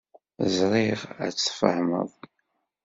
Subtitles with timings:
[0.55, 2.11] Ẓriɣ ad tt-tfehmeḍ.